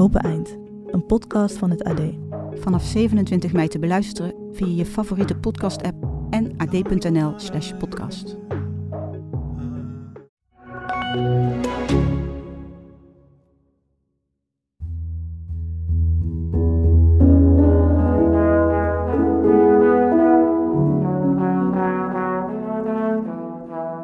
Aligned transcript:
Open 0.00 0.20
Eind, 0.20 0.56
een 0.86 1.06
podcast 1.06 1.56
van 1.56 1.70
het 1.70 1.84
AD. 1.84 2.00
Vanaf 2.54 2.84
27 2.84 3.52
mei 3.52 3.68
te 3.68 3.78
beluisteren 3.78 4.34
via 4.52 4.66
je 4.66 4.86
favoriete 4.86 5.36
podcast-app 5.36 6.06
en 6.30 6.54
ad.nl/podcast. 6.56 8.36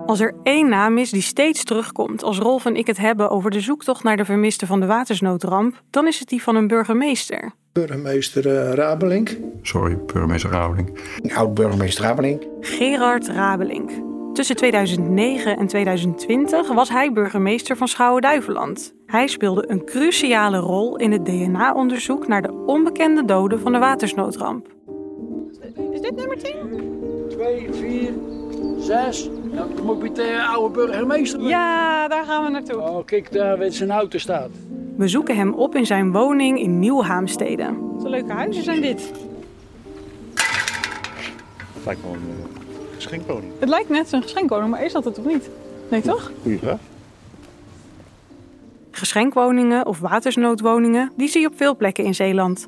Als 0.06 0.20
er 0.20 0.34
één 0.42 0.69
naam 0.69 0.98
is 0.98 1.10
die 1.10 1.23
steeds 1.23 1.65
terugkomt 1.65 2.23
als 2.23 2.38
Rolf 2.38 2.65
en 2.65 2.77
ik 2.77 2.87
het 2.87 2.98
hebben 2.98 3.30
over 3.30 3.51
de 3.51 3.60
zoektocht 3.60 4.02
naar 4.02 4.16
de 4.16 4.24
vermisten 4.24 4.66
van 4.66 4.80
de 4.80 4.87
watersnoodramp, 4.87 5.82
dan 5.91 6.06
is 6.06 6.19
het 6.19 6.29
die 6.29 6.42
van 6.42 6.56
een 6.56 6.66
burgemeester. 6.66 7.52
Burgemeester 7.73 8.46
uh, 8.46 8.73
Rabelink. 8.73 9.37
Sorry, 9.62 9.96
burgemeester 9.96 10.51
Rabelink. 10.51 10.99
Oud-burgemeester 11.34 12.04
Rabelink. 12.04 12.43
Gerard 12.60 13.29
Rabelink. 13.29 13.90
Tussen 14.32 14.57
2009 14.57 15.57
en 15.57 15.66
2020 15.66 16.73
was 16.73 16.88
hij 16.88 17.12
burgemeester 17.12 17.77
van 17.77 17.88
Schouwen-Duiveland. 17.88 18.95
Hij 19.07 19.27
speelde 19.27 19.71
een 19.71 19.84
cruciale 19.84 20.59
rol 20.59 20.96
in 20.96 21.12
het 21.12 21.24
DNA-onderzoek 21.24 22.29
naar 22.29 22.43
de 22.43 22.52
onbekende 22.52 23.24
doden 23.24 23.60
van 23.60 23.73
de 23.73 23.79
watersnoodramp. 23.79 24.68
Is 25.93 26.01
dit 26.01 26.16
nummer 26.16 26.38
10? 26.38 27.29
2, 27.29 27.68
4, 27.73 28.12
6. 28.79 29.29
Dan 29.57 29.68
moet 29.85 29.96
ik 29.96 30.02
met 30.02 30.16
de 30.16 30.46
oude 30.49 30.74
burgemeester. 30.74 31.40
Ja, 31.40 32.09
daar 32.09 32.24
gaan 32.24 32.45
we 32.45 32.51
naartoe. 32.51 32.80
Oh, 32.80 33.04
kijk 33.04 33.32
daar 33.32 33.59
waar 33.59 33.73
zijn 33.73 33.90
auto 33.90 34.18
staat. 34.18 34.51
We 34.96 35.09
zoeken 35.09 35.37
hem 35.37 35.54
op 35.54 35.74
in 35.74 35.87
zijn 35.87 36.12
woning 36.12 36.60
in 36.60 36.79
Nieuw-Haamstede. 36.79 37.74
Wat 37.96 38.09
leuke 38.09 38.32
huizen 38.32 38.62
zijn 38.62 38.80
dit. 38.80 39.12
Het 41.74 41.84
lijkt 41.84 42.02
wel 42.02 42.12
een 42.12 42.21
uh, 42.29 42.95
geschenkwoning. 42.95 43.52
Het 43.59 43.68
lijkt 43.68 43.88
net 43.88 44.09
zo'n 44.09 44.23
geschenkwoning, 44.23 44.71
maar 44.71 44.84
is 44.84 44.93
dat 44.93 45.04
het 45.04 45.15
toch 45.15 45.24
niet? 45.24 45.51
Nee, 45.90 46.01
toch? 46.01 46.32
Goeie 46.43 46.59
vraag. 46.59 46.79
Geschenkwoningen 48.90 49.87
of 49.87 49.99
watersnoodwoningen, 49.99 51.12
die 51.16 51.29
zie 51.29 51.40
je 51.40 51.46
op 51.46 51.57
veel 51.57 51.77
plekken 51.77 52.04
in 52.04 52.15
Zeeland. 52.15 52.66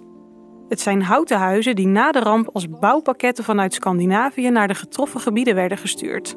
Het 0.69 0.81
zijn 0.81 1.03
houten 1.03 1.39
huizen 1.39 1.77
die 1.77 1.87
na 1.87 2.13
de 2.13 2.21
ramp 2.21 2.51
als 2.53 2.69
bouwpakketten 2.69 3.45
vanuit 3.45 3.75
Scandinavië 3.75 4.51
naar 4.51 4.69
de 4.69 4.75
getroffen 4.75 5.21
gebieden 5.21 5.55
werden 5.55 5.79
gestuurd. 5.79 6.37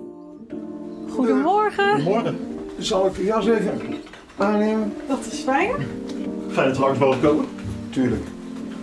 Goedemorgen. 1.11 1.89
Goedemorgen. 1.93 2.37
Zal 2.77 3.05
ik 3.05 3.15
de 3.15 3.23
jas 3.23 3.47
even 3.47 3.79
aannemen? 4.37 4.93
Dat 5.07 5.25
is 5.31 5.39
fijn. 5.39 5.71
Fijn 6.51 6.67
dat 6.67 6.77
we 6.77 6.83
langs 6.83 6.99
mogen 6.99 7.21
komen. 7.21 7.45
Tuurlijk. 7.89 8.23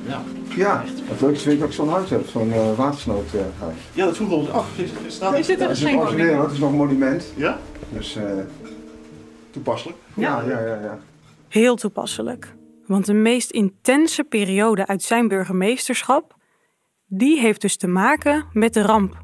Ja. 0.07 0.23
Ja, 0.57 0.85
het 0.87 1.21
leukste 1.21 1.43
vind 1.43 1.55
ik 1.55 1.61
dat 1.61 1.69
ik 1.69 1.75
zo'n 1.75 1.89
huis 1.89 2.11
heb, 2.11 2.27
zo'n 2.29 2.49
uh, 2.49 2.77
watersnoodhuis. 2.77 3.77
Ja, 3.93 4.05
dat 4.05 4.17
vroegen 4.17 4.37
we 4.37 4.43
ons 4.43 4.53
af. 4.53 4.79
Is, 4.79 4.91
is, 5.07 5.15
staat 5.15 5.39
Is 5.39 5.47
dit 5.47 5.61
een 5.61 5.69
het 5.69 5.71
geschenkwoning? 5.79 6.15
origineel, 6.19 6.43
het 6.43 6.53
is 6.53 6.59
nog 6.59 6.71
een 6.71 6.77
monument. 6.77 7.33
Ja? 7.37 7.59
Dus 7.89 8.17
uh, 8.17 8.23
Toepasselijk. 9.51 9.99
ja, 10.15 10.43
ja, 10.49 10.61
ja, 10.61 10.75
ja. 10.83 10.99
Heel 11.49 11.77
toepasselijk. 11.77 12.55
Want 12.87 13.07
de 13.07 13.13
meest 13.13 13.51
intense 13.51 14.25
periode 14.25 14.87
uit 14.87 15.03
zijn 15.03 15.29
burgemeesterschap, 15.29 16.37
die 17.07 17.41
heeft 17.41 17.61
dus 17.61 17.77
te 17.77 17.87
maken 17.87 18.45
met 18.53 18.75
de 18.75 18.83
ramp. 18.83 19.17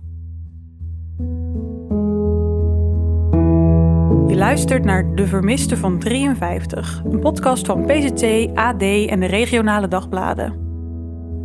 Je 4.34 4.40
luistert 4.40 4.84
naar 4.84 5.14
De 5.14 5.26
Vermiste 5.26 5.76
van 5.76 5.98
53, 5.98 7.02
een 7.04 7.20
podcast 7.20 7.66
van 7.66 7.86
PZT, 7.86 8.24
AD 8.54 8.82
en 8.82 9.20
de 9.20 9.26
regionale 9.26 9.88
dagbladen. 9.88 10.52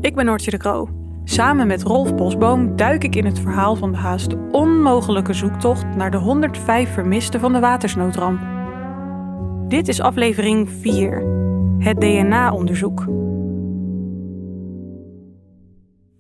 Ik 0.02 0.16
ben 0.16 0.26
Noortje 0.26 0.52
de 0.52 0.58
Kroo. 0.58 0.90
Samen 1.24 1.68
met 1.68 1.84
Rolf 1.84 2.16
Bosboom 2.16 2.76
duik 2.76 3.04
ik 3.04 3.16
in 3.16 3.26
het 3.26 3.40
verhaal 3.40 3.76
van 3.76 3.92
de 3.92 3.98
haast 3.98 4.36
onmogelijke 4.52 5.34
zoektocht 5.34 5.96
naar 5.96 6.12
de 6.12 6.18
105 6.18 6.94
vermisten 6.94 7.40
van 7.40 7.54
de 7.54 7.60
watersnoodramp. 7.60 8.40
Dit 9.68 9.88
is 9.88 10.02
aflevering 10.02 10.70
4, 10.70 11.24
het 11.80 12.00
DNA-onderzoek. 12.02 13.06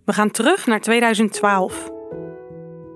We 0.05 0.13
gaan 0.13 0.31
terug 0.31 0.65
naar 0.65 0.81
2012. 0.81 1.97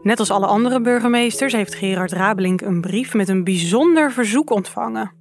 Net 0.03 0.19
als 0.19 0.31
alle 0.31 0.45
andere 0.45 0.81
burgemeesters 0.81 1.53
heeft 1.53 1.75
Gerard 1.75 2.11
Rabelink 2.11 2.61
een 2.61 2.81
brief 2.81 3.13
met 3.13 3.29
een 3.29 3.43
bijzonder 3.43 4.11
verzoek 4.11 4.49
ontvangen. 4.49 5.11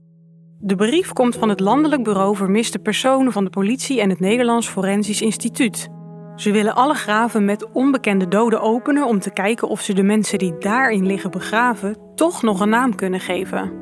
De 0.58 0.74
brief 0.74 1.12
komt 1.12 1.36
van 1.36 1.48
het 1.48 1.60
Landelijk 1.60 2.04
Bureau 2.04 2.36
Vermiste 2.36 2.78
Personen 2.78 3.32
van 3.32 3.44
de 3.44 3.50
politie 3.50 4.00
en 4.00 4.10
het 4.10 4.20
Nederlands 4.20 4.68
Forensisch 4.68 5.20
Instituut. 5.20 5.88
Ze 6.36 6.50
willen 6.50 6.74
alle 6.74 6.94
graven 6.94 7.44
met 7.44 7.72
onbekende 7.72 8.28
doden 8.28 8.60
openen 8.60 9.06
om 9.06 9.20
te 9.20 9.30
kijken 9.30 9.68
of 9.68 9.80
ze 9.80 9.94
de 9.94 10.02
mensen 10.02 10.38
die 10.38 10.58
daarin 10.58 11.06
liggen 11.06 11.30
begraven 11.30 11.96
toch 12.14 12.42
nog 12.42 12.60
een 12.60 12.68
naam 12.68 12.94
kunnen 12.94 13.20
geven. 13.20 13.72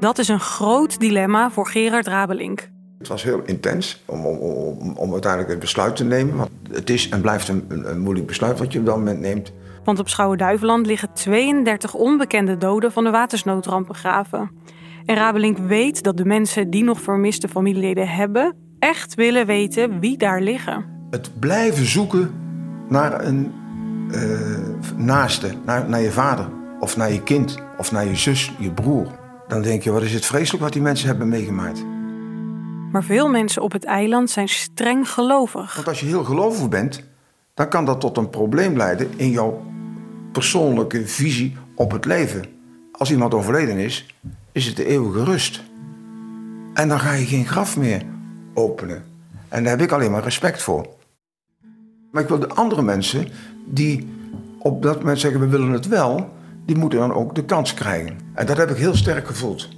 Dat 0.00 0.18
is 0.18 0.28
een 0.28 0.40
groot 0.40 1.00
dilemma 1.00 1.50
voor 1.50 1.66
Gerard 1.66 2.06
Rabelink. 2.06 2.70
Het 2.98 3.08
was 3.08 3.22
heel 3.22 3.42
intens 3.44 4.02
om, 4.04 4.26
om, 4.26 4.96
om, 4.96 5.12
uiteindelijk 5.12 5.50
het 5.50 5.60
besluit 5.60 5.96
te 5.96 6.04
nemen. 6.04 6.36
Want 6.36 6.50
het 6.70 6.90
is 6.90 7.08
en 7.08 7.20
blijft 7.20 7.48
een, 7.48 7.64
een, 7.68 7.90
een 7.90 8.00
moeilijk 8.00 8.26
besluit 8.26 8.58
wat 8.58 8.72
je 8.72 8.78
op 8.78 8.86
dat 8.86 8.96
moment 8.96 9.20
neemt. 9.20 9.52
Want 9.84 9.98
op 9.98 10.08
Schouwen-Duiveland 10.08 10.86
liggen 10.86 11.12
32 11.12 11.94
onbekende 11.94 12.56
doden 12.56 12.92
van 12.92 13.04
de 13.04 13.10
watersnoodramp 13.10 13.86
begraven. 13.86 14.50
En 15.04 15.16
Rabelink 15.16 15.58
weet 15.58 16.02
dat 16.02 16.16
de 16.16 16.24
mensen 16.24 16.70
die 16.70 16.84
nog 16.84 17.00
vermiste 17.00 17.48
familieleden 17.48 18.08
hebben, 18.08 18.56
echt 18.78 19.14
willen 19.14 19.46
weten 19.46 20.00
wie 20.00 20.16
daar 20.16 20.40
liggen. 20.40 20.84
Het 21.10 21.40
blijven 21.40 21.86
zoeken 21.86 22.34
naar 22.88 23.24
een 23.24 23.52
eh, 24.10 24.96
naaste, 24.96 25.54
naar, 25.64 25.88
naar 25.88 26.00
je 26.00 26.10
vader 26.10 26.48
of 26.80 26.96
naar 26.96 27.12
je 27.12 27.22
kind 27.22 27.62
of 27.78 27.92
naar 27.92 28.06
je 28.06 28.16
zus, 28.16 28.52
je 28.58 28.72
broer. 28.72 29.06
Dan 29.48 29.62
denk 29.62 29.82
je, 29.82 29.90
wat 29.90 30.02
is 30.02 30.14
het 30.14 30.26
vreselijk 30.26 30.62
wat 30.62 30.72
die 30.72 30.82
mensen 30.82 31.06
hebben 31.06 31.28
meegemaakt. 31.28 31.84
Maar 32.92 33.04
veel 33.04 33.28
mensen 33.28 33.62
op 33.62 33.72
het 33.72 33.84
eiland 33.84 34.30
zijn 34.30 34.48
streng 34.48 35.10
gelovig. 35.10 35.74
Want 35.74 35.88
als 35.88 36.00
je 36.00 36.06
heel 36.06 36.24
gelovig 36.24 36.68
bent, 36.68 37.04
dan 37.54 37.68
kan 37.68 37.84
dat 37.84 38.00
tot 38.00 38.16
een 38.16 38.30
probleem 38.30 38.76
leiden 38.76 39.08
in 39.16 39.30
jouw 39.30 39.62
persoonlijke 40.34 41.06
visie 41.06 41.56
op 41.74 41.92
het 41.92 42.04
leven. 42.04 42.44
Als 42.92 43.10
iemand 43.10 43.34
overleden 43.34 43.78
is, 43.78 44.06
is 44.52 44.66
het 44.66 44.76
de 44.76 44.86
eeuwige 44.86 45.24
rust. 45.24 45.62
En 46.74 46.88
dan 46.88 47.00
ga 47.00 47.12
je 47.12 47.26
geen 47.26 47.46
graf 47.46 47.76
meer 47.76 48.02
openen. 48.54 49.04
En 49.48 49.62
daar 49.62 49.72
heb 49.72 49.86
ik 49.86 49.92
alleen 49.92 50.10
maar 50.10 50.22
respect 50.22 50.62
voor. 50.62 50.86
Maar 52.10 52.22
ik 52.22 52.28
wil 52.28 52.38
de 52.38 52.48
andere 52.48 52.82
mensen 52.82 53.28
die 53.66 54.08
op 54.58 54.82
dat 54.82 54.98
moment 54.98 55.20
zeggen 55.20 55.40
we 55.40 55.46
willen 55.46 55.72
het 55.72 55.88
wel, 55.88 56.32
die 56.66 56.76
moeten 56.76 56.98
dan 56.98 57.14
ook 57.14 57.34
de 57.34 57.44
kans 57.44 57.74
krijgen. 57.74 58.18
En 58.34 58.46
dat 58.46 58.56
heb 58.56 58.70
ik 58.70 58.76
heel 58.76 58.94
sterk 58.94 59.26
gevoeld. 59.26 59.68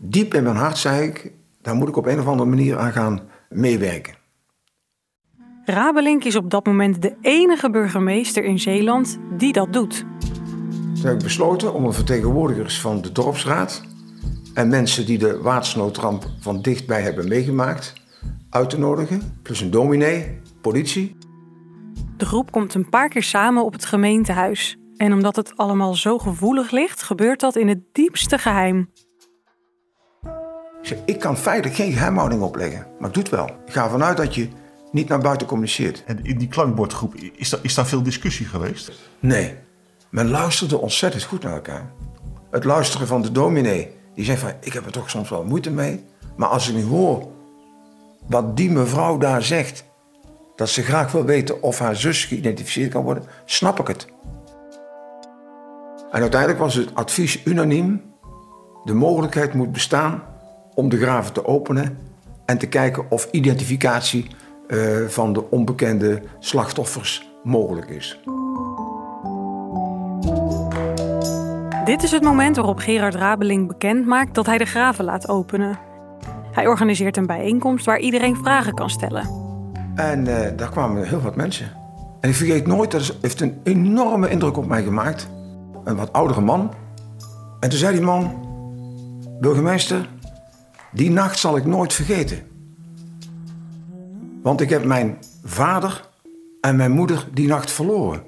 Diep 0.00 0.34
in 0.34 0.42
mijn 0.42 0.56
hart 0.56 0.78
zei 0.78 1.06
ik, 1.06 1.32
daar 1.62 1.74
moet 1.74 1.88
ik 1.88 1.96
op 1.96 2.06
een 2.06 2.20
of 2.20 2.26
andere 2.26 2.48
manier 2.48 2.78
aan 2.78 2.92
gaan 2.92 3.20
meewerken. 3.48 4.14
Rabelink 5.68 6.24
is 6.24 6.36
op 6.36 6.50
dat 6.50 6.66
moment 6.66 7.02
de 7.02 7.16
enige 7.20 7.70
burgemeester 7.70 8.44
in 8.44 8.58
Zeeland 8.58 9.18
die 9.38 9.52
dat 9.52 9.72
doet. 9.72 10.04
Toen 10.94 11.04
heb 11.04 11.14
ik 11.14 11.22
besloten 11.22 11.74
om 11.74 11.84
een 11.84 11.92
vertegenwoordigers 11.92 12.80
van 12.80 13.00
de 13.02 13.12
dorpsraad 13.12 13.82
en 14.54 14.68
mensen 14.68 15.06
die 15.06 15.18
de 15.18 15.40
watersnoodramp 15.40 16.26
van 16.40 16.62
dichtbij 16.62 17.02
hebben 17.02 17.28
meegemaakt 17.28 17.92
uit 18.50 18.70
te 18.70 18.78
nodigen. 18.78 19.38
Plus 19.42 19.60
een 19.60 19.70
dominee, 19.70 20.40
politie. 20.60 21.16
De 22.16 22.26
groep 22.26 22.50
komt 22.50 22.74
een 22.74 22.88
paar 22.88 23.08
keer 23.08 23.22
samen 23.22 23.64
op 23.64 23.72
het 23.72 23.84
gemeentehuis. 23.84 24.76
En 24.96 25.12
omdat 25.12 25.36
het 25.36 25.56
allemaal 25.56 25.94
zo 25.94 26.18
gevoelig 26.18 26.70
ligt, 26.70 27.02
gebeurt 27.02 27.40
dat 27.40 27.56
in 27.56 27.68
het 27.68 27.80
diepste 27.92 28.38
geheim. 28.38 28.90
Ik 30.82 30.92
zeg, 30.92 30.98
ik 31.04 31.20
kan 31.20 31.36
feitelijk 31.36 31.76
geen 31.76 31.92
geheimhouding 31.92 32.42
opleggen, 32.42 32.86
maar 32.98 33.10
het 33.12 33.28
wel. 33.28 33.46
Ik 33.66 33.72
ga 33.72 33.84
ervan 33.84 34.02
uit 34.02 34.16
dat 34.16 34.34
je 34.34 34.48
niet 34.96 35.08
naar 35.08 35.18
buiten 35.18 35.46
communiceert. 35.46 36.02
En 36.06 36.24
in 36.24 36.38
die 36.38 36.48
klankbordgroep, 36.48 37.14
is, 37.14 37.50
daar 37.50 37.60
is 37.62 37.74
daar 37.74 37.86
veel 37.86 38.02
discussie 38.02 38.46
geweest? 38.46 38.92
Nee, 39.20 39.54
men 40.10 40.28
luisterde 40.28 40.78
ontzettend 40.78 41.22
goed 41.22 41.42
naar 41.42 41.52
elkaar. 41.52 41.90
Het 42.50 42.64
luisteren 42.64 43.06
van 43.06 43.22
de 43.22 43.32
dominee, 43.32 43.90
die 44.14 44.24
zei 44.24 44.38
van, 44.38 44.52
ik 44.60 44.72
heb 44.72 44.86
er 44.86 44.92
toch 44.92 45.10
soms 45.10 45.28
wel 45.28 45.44
moeite 45.44 45.70
mee. 45.70 46.04
Maar 46.36 46.48
als 46.48 46.68
ik 46.68 46.74
nu 46.74 46.84
hoor 46.84 47.28
wat 48.26 48.56
die 48.56 48.70
mevrouw 48.70 49.18
daar 49.18 49.42
zegt, 49.42 49.84
dat 50.56 50.68
ze 50.68 50.82
graag 50.82 51.12
wil 51.12 51.24
weten 51.24 51.62
of 51.62 51.78
haar 51.78 51.96
zus 51.96 52.24
geïdentificeerd 52.24 52.92
kan 52.92 53.02
worden, 53.02 53.24
snap 53.44 53.80
ik 53.80 53.86
het. 53.86 54.06
En 56.10 56.20
uiteindelijk 56.20 56.60
was 56.60 56.74
het 56.74 56.94
advies 56.94 57.44
unaniem: 57.44 58.02
de 58.84 58.94
mogelijkheid 58.94 59.54
moet 59.54 59.72
bestaan 59.72 60.22
om 60.74 60.88
de 60.88 60.98
graven 60.98 61.32
te 61.32 61.46
openen 61.46 61.98
en 62.46 62.58
te 62.58 62.66
kijken 62.66 63.10
of 63.10 63.28
identificatie 63.30 64.26
uh, 64.68 65.06
van 65.08 65.32
de 65.32 65.50
onbekende 65.50 66.22
slachtoffers 66.38 67.30
mogelijk 67.42 67.88
is. 67.88 68.20
Dit 71.84 72.02
is 72.02 72.10
het 72.10 72.22
moment 72.22 72.56
waarop 72.56 72.78
Gerard 72.78 73.14
Rabeling 73.14 73.66
bekend 73.66 74.06
maakt 74.06 74.34
dat 74.34 74.46
hij 74.46 74.58
de 74.58 74.64
graven 74.64 75.04
laat 75.04 75.28
openen. 75.28 75.78
Hij 76.52 76.66
organiseert 76.66 77.16
een 77.16 77.26
bijeenkomst 77.26 77.86
waar 77.86 77.98
iedereen 77.98 78.36
vragen 78.36 78.74
kan 78.74 78.90
stellen. 78.90 79.28
En 79.94 80.26
uh, 80.26 80.36
daar 80.56 80.70
kwamen 80.70 81.08
heel 81.08 81.20
wat 81.20 81.36
mensen. 81.36 81.72
En 82.20 82.28
ik 82.28 82.34
vergeet 82.34 82.66
nooit, 82.66 82.90
dat 82.90 83.16
heeft 83.20 83.40
een 83.40 83.60
enorme 83.62 84.28
indruk 84.28 84.56
op 84.56 84.66
mij 84.66 84.82
gemaakt. 84.82 85.28
Een 85.84 85.96
wat 85.96 86.12
oudere 86.12 86.40
man. 86.40 86.72
En 87.60 87.68
toen 87.68 87.78
zei 87.78 87.94
die 87.94 88.04
man, 88.04 88.46
burgemeester, 89.40 90.08
die 90.92 91.10
nacht 91.10 91.38
zal 91.38 91.56
ik 91.56 91.64
nooit 91.64 91.92
vergeten. 91.92 92.55
Want 94.46 94.60
ik 94.60 94.70
heb 94.70 94.84
mijn 94.84 95.18
vader 95.44 96.08
en 96.60 96.76
mijn 96.76 96.90
moeder 96.90 97.28
die 97.32 97.48
nacht 97.48 97.70
verloren. 97.70 98.22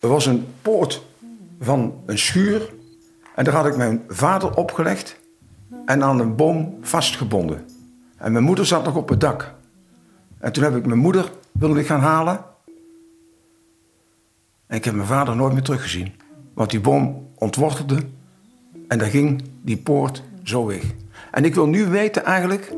Er 0.00 0.08
was 0.08 0.26
een 0.26 0.46
poort 0.62 1.02
van 1.60 2.02
een 2.06 2.18
schuur 2.18 2.72
en 3.34 3.44
daar 3.44 3.54
had 3.54 3.66
ik 3.66 3.76
mijn 3.76 4.02
vader 4.08 4.56
opgelegd 4.56 5.20
en 5.86 6.02
aan 6.02 6.20
een 6.20 6.36
boom 6.36 6.78
vastgebonden. 6.80 7.64
En 8.16 8.32
mijn 8.32 8.44
moeder 8.44 8.66
zat 8.66 8.84
nog 8.84 8.96
op 8.96 9.08
het 9.08 9.20
dak. 9.20 9.54
En 10.38 10.52
toen 10.52 10.64
heb 10.64 10.76
ik 10.76 10.86
mijn 10.86 10.98
moeder 10.98 11.32
willen 11.52 11.84
gaan 11.84 12.00
halen. 12.00 12.44
En 14.66 14.76
ik 14.76 14.84
heb 14.84 14.94
mijn 14.94 15.06
vader 15.06 15.36
nooit 15.36 15.52
meer 15.52 15.62
teruggezien. 15.62 16.12
Want 16.54 16.70
die 16.70 16.80
boom 16.80 17.28
ontwortelde 17.34 17.98
en 18.88 18.98
daar 18.98 19.10
ging 19.10 19.42
die 19.62 19.76
poort 19.76 20.22
zo 20.42 20.66
weg. 20.66 20.82
En 21.30 21.44
ik 21.44 21.54
wil 21.54 21.66
nu 21.66 21.86
weten 21.86 22.24
eigenlijk 22.24 22.72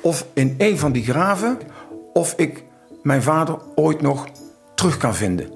of 0.00 0.26
in 0.32 0.54
een 0.58 0.78
van 0.78 0.92
die 0.92 1.04
graven... 1.04 1.58
of 2.12 2.34
ik 2.36 2.64
mijn 3.02 3.22
vader 3.22 3.58
ooit 3.74 4.00
nog 4.00 4.26
terug 4.74 4.96
kan 4.96 5.14
vinden. 5.14 5.50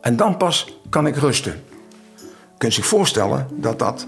En 0.00 0.16
dan 0.16 0.36
pas 0.36 0.78
kan 0.88 1.06
ik 1.06 1.16
rusten. 1.16 1.52
Je 2.16 2.66
kunt 2.66 2.74
zich 2.74 2.86
voorstellen 2.86 3.46
dat 3.52 3.78
dat 3.78 4.06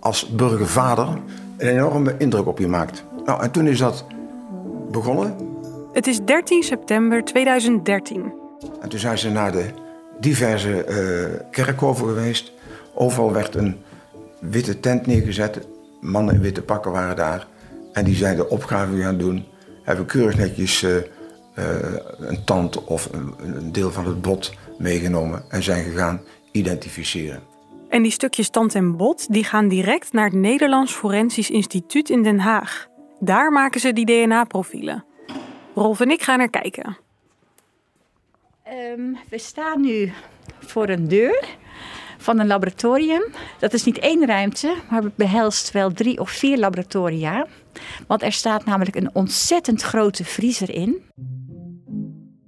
als 0.00 0.28
burgervader 0.28 1.08
een 1.56 1.68
enorme 1.68 2.14
indruk 2.18 2.46
op 2.46 2.58
je 2.58 2.68
maakt. 2.68 3.04
Nou, 3.24 3.42
en 3.42 3.50
toen 3.50 3.66
is 3.66 3.78
dat 3.78 4.04
begonnen. 4.90 5.36
Het 5.92 6.06
is 6.06 6.20
13 6.24 6.62
september 6.62 7.24
2013. 7.24 8.32
En 8.80 8.88
toen 8.88 8.98
zijn 8.98 9.18
ze 9.18 9.30
naar 9.30 9.52
de 9.52 9.64
diverse 10.20 10.86
uh, 10.88 11.40
kerkhoven 11.50 12.06
geweest. 12.06 12.52
Overal 12.94 13.32
werd 13.32 13.54
een 13.54 13.76
witte 14.40 14.80
tent 14.80 15.06
neergezet. 15.06 15.66
Mannen 16.00 16.34
in 16.34 16.40
witte 16.40 16.62
pakken 16.62 16.92
waren 16.92 17.16
daar. 17.16 17.46
En 17.94 18.04
die 18.04 18.14
zijn 18.14 18.36
de 18.36 18.48
opgave 18.48 19.00
gaan 19.00 19.18
doen. 19.18 19.44
Hebben 19.82 20.06
keurig 20.06 20.36
netjes 20.36 20.82
uh, 20.82 20.96
uh, 20.96 21.02
een 22.18 22.44
tand 22.44 22.84
of 22.84 23.08
een, 23.12 23.34
een 23.38 23.72
deel 23.72 23.90
van 23.90 24.06
het 24.06 24.22
bot 24.22 24.54
meegenomen. 24.78 25.44
En 25.48 25.62
zijn 25.62 25.84
gegaan 25.84 26.20
identificeren. 26.52 27.42
En 27.88 28.02
die 28.02 28.12
stukjes 28.12 28.50
tand 28.50 28.74
en 28.74 28.96
bot 28.96 29.32
die 29.32 29.44
gaan 29.44 29.68
direct 29.68 30.12
naar 30.12 30.24
het 30.24 30.34
Nederlands 30.34 30.92
Forensisch 30.92 31.50
Instituut 31.50 32.10
in 32.10 32.22
Den 32.22 32.38
Haag. 32.38 32.88
Daar 33.20 33.52
maken 33.52 33.80
ze 33.80 33.92
die 33.92 34.06
DNA-profielen. 34.06 35.04
Rolf 35.74 36.00
en 36.00 36.10
ik 36.10 36.22
gaan 36.22 36.40
er 36.40 36.50
kijken. 36.50 36.96
Um, 38.96 39.18
we 39.30 39.38
staan 39.38 39.80
nu 39.80 40.12
voor 40.58 40.88
een 40.88 41.08
deur 41.08 41.44
van 42.18 42.38
een 42.38 42.46
laboratorium. 42.46 43.24
Dat 43.58 43.72
is 43.72 43.84
niet 43.84 43.98
één 43.98 44.26
ruimte, 44.26 44.74
maar 44.90 45.02
het 45.02 45.16
behelst 45.16 45.70
wel 45.70 45.92
drie 45.92 46.20
of 46.20 46.30
vier 46.30 46.58
laboratoria. 46.58 47.46
Want 48.06 48.22
er 48.22 48.32
staat 48.32 48.64
namelijk 48.64 48.96
een 48.96 49.10
ontzettend 49.12 49.82
grote 49.82 50.24
vriezer 50.24 50.70
in. 50.70 51.02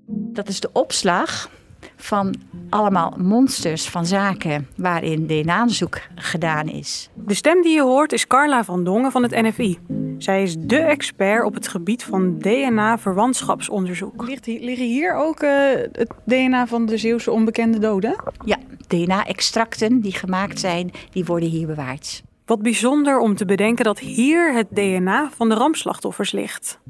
Dat 0.09 0.49
is 0.49 0.61
de 0.61 0.71
opslag 0.73 1.51
van 1.97 2.35
allemaal 2.71 3.15
monsters 3.19 3.89
van 3.89 4.07
zaken 4.07 4.69
waarin 4.77 5.27
DNA-onderzoek 5.27 6.01
gedaan 6.15 6.69
is. 6.69 7.11
De 7.15 7.35
stem 7.35 7.63
die 7.63 7.75
je 7.75 7.83
hoort 7.83 8.13
is 8.13 8.27
Carla 8.27 8.65
van 8.65 8.85
Dongen 8.85 9.13
van 9.13 9.23
het 9.23 9.31
NFI. 9.31 9.79
Zij 10.19 10.43
is 10.43 10.57
dé 10.59 10.77
expert 10.77 11.45
op 11.45 11.55
het 11.55 11.69
gebied 11.69 12.05
van 12.05 12.39
DNA-verwantschapsonderzoek. 12.39 14.27
Ligt 14.27 14.45
hier, 14.45 14.61
liggen 14.61 14.87
hier 14.87 15.15
ook 15.15 15.43
uh, 15.43 15.51
het 15.93 16.13
DNA 16.25 16.67
van 16.67 16.87
de 16.87 16.97
Zeeuwse 16.97 17.31
onbekende 17.31 17.79
doden? 17.79 18.17
Ja, 18.45 18.59
DNA-extracten 18.87 20.01
die 20.01 20.13
gemaakt 20.13 20.61
zijn, 20.61 20.91
die 21.11 21.25
worden 21.25 21.49
hier 21.49 21.67
bewaard. 21.67 22.23
Wat 22.47 22.63
bijzonder 22.63 23.19
om 23.19 23.37
te 23.37 23.45
bedenken 23.45 23.85
dat 23.85 23.99
hier 23.99 24.55
het 24.55 24.67
DNA 24.71 25.31
van 25.31 25.49
de 25.49 25.55
rampslachtoffers 25.55 26.33
ligt. 26.33 26.81